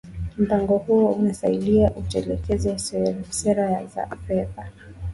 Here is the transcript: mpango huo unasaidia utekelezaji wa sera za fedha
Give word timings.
mpango 0.37 0.77
huo 0.77 1.11
unasaidia 1.11 1.91
utekelezaji 1.95 2.67
wa 2.97 3.23
sera 3.29 3.85
za 3.85 4.07
fedha 4.27 4.69